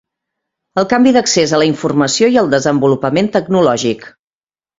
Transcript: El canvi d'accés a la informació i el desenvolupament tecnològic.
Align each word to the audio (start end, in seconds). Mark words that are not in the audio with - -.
El 0.81 0.87
canvi 0.93 1.11
d'accés 1.17 1.53
a 1.53 1.59
la 1.63 1.67
informació 1.67 2.31
i 2.37 2.41
el 2.43 2.49
desenvolupament 2.55 3.31
tecnològic. 3.37 4.11